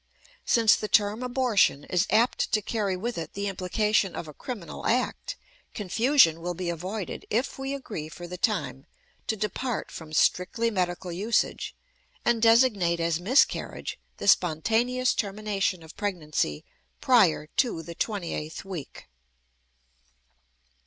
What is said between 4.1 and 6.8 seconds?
of a criminal act, confusion will be